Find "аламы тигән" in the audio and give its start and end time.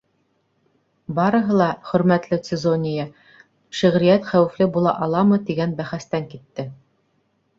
5.09-5.75